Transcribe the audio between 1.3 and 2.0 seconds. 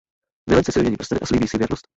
si věrnost.